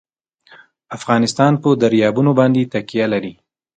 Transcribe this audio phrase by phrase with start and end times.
[0.97, 3.33] افغانستان په دریابونه باندې تکیه لري.